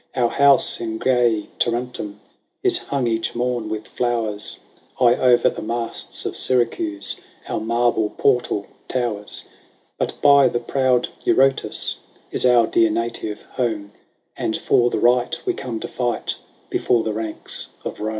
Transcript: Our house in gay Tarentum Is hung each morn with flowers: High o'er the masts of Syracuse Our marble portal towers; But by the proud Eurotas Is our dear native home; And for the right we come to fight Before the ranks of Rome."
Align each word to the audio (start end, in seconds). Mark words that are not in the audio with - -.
Our 0.15 0.29
house 0.29 0.79
in 0.81 0.97
gay 0.97 1.47
Tarentum 1.59 2.21
Is 2.63 2.79
hung 2.79 3.05
each 3.05 3.35
morn 3.35 3.69
with 3.69 3.85
flowers: 3.87 4.57
High 4.95 5.13
o'er 5.13 5.37
the 5.37 5.61
masts 5.61 6.25
of 6.25 6.35
Syracuse 6.35 7.19
Our 7.47 7.59
marble 7.59 8.09
portal 8.17 8.65
towers; 8.87 9.45
But 9.99 10.19
by 10.19 10.47
the 10.47 10.59
proud 10.59 11.09
Eurotas 11.23 11.97
Is 12.31 12.47
our 12.47 12.65
dear 12.65 12.89
native 12.89 13.43
home; 13.43 13.91
And 14.35 14.57
for 14.57 14.89
the 14.89 14.97
right 14.97 15.39
we 15.45 15.53
come 15.53 15.79
to 15.81 15.87
fight 15.87 16.35
Before 16.71 17.03
the 17.03 17.13
ranks 17.13 17.67
of 17.85 17.99
Rome." 17.99 18.09